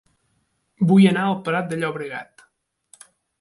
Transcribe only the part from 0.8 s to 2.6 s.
Vull anar a El Prat de Llobregat